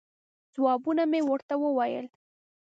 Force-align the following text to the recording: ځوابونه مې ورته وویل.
ځوابونه 0.53 1.03
مې 1.11 1.19
ورته 1.29 1.55
وویل. 1.59 2.05